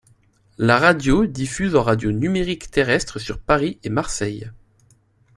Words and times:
La 0.57 0.79
radio 0.79 1.27
diffuse 1.27 1.75
en 1.75 1.83
radio 1.83 2.11
numérique 2.11 2.71
terrestre 2.71 3.19
sur 3.19 3.37
Paris 3.39 3.77
et 3.83 3.89
Marseille. 3.91 4.49